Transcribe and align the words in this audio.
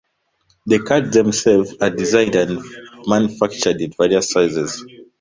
The 0.65 0.79
cards 0.79 1.13
themselves 1.13 1.75
are 1.79 1.91
designed 1.91 2.33
and 2.33 2.59
manufactured 3.05 3.79
in 3.81 3.91
various 3.95 4.31
sizes. 4.31 4.83